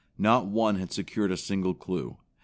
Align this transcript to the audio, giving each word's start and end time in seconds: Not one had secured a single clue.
Not 0.17 0.47
one 0.47 0.77
had 0.77 0.91
secured 0.91 1.29
a 1.31 1.37
single 1.37 1.75
clue. 1.75 2.17